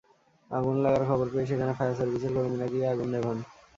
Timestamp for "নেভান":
3.13-3.37